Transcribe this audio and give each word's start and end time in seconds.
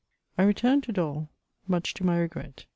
I 0.35 0.41
RETURNED 0.41 0.81
to 0.85 0.91
Dol, 0.93 1.29
much 1.67 1.93
to 1.93 2.03
my 2.03 2.17
regret. 2.17 2.65